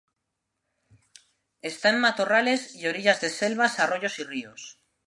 Está 1.61 1.89
en 1.91 1.99
matorrales 2.01 2.73
y 2.73 2.87
orillas 2.87 3.21
de 3.21 3.29
selvas, 3.29 3.77
arroyos 3.79 4.17
y 4.17 4.23
ríos. 4.23 4.79